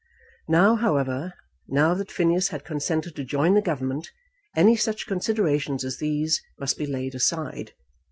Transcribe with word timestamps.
Now, 0.47 0.77
however, 0.77 1.35
now 1.67 1.93
that 1.93 2.09
Phineas 2.09 2.47
had 2.47 2.65
consented 2.65 3.15
to 3.15 3.23
join 3.23 3.53
the 3.53 3.61
Government, 3.61 4.09
any 4.55 4.75
such 4.75 5.05
considerations 5.05 5.85
as 5.85 5.97
these 5.99 6.41
must 6.57 6.75
be 6.75 6.87
laid 6.87 7.13
aside. 7.13 7.73